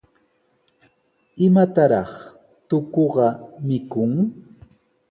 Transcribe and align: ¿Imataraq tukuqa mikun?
¿Imataraq 1.45 2.11
tukuqa 2.67 3.27
mikun? 3.65 4.11